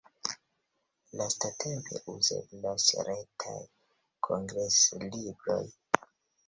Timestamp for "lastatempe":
1.19-1.99